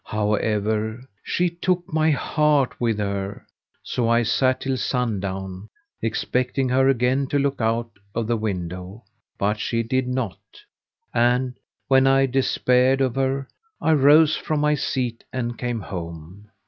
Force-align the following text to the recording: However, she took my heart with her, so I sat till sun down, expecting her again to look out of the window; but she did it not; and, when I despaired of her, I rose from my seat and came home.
However, 0.07 1.07
she 1.21 1.47
took 1.47 1.93
my 1.93 2.09
heart 2.09 2.81
with 2.81 2.97
her, 2.97 3.45
so 3.83 4.09
I 4.09 4.23
sat 4.23 4.61
till 4.61 4.75
sun 4.75 5.19
down, 5.19 5.69
expecting 6.01 6.69
her 6.69 6.89
again 6.89 7.27
to 7.27 7.37
look 7.37 7.61
out 7.61 7.91
of 8.15 8.25
the 8.25 8.35
window; 8.35 9.03
but 9.37 9.59
she 9.59 9.83
did 9.83 10.05
it 10.05 10.07
not; 10.07 10.39
and, 11.13 11.53
when 11.87 12.07
I 12.07 12.25
despaired 12.25 12.99
of 12.99 13.13
her, 13.13 13.47
I 13.79 13.91
rose 13.93 14.35
from 14.35 14.61
my 14.61 14.73
seat 14.73 15.23
and 15.31 15.55
came 15.55 15.81
home. 15.81 16.49